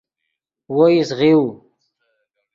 وو 0.73 0.83
ایست 0.89 1.11
غیؤو 1.19 1.45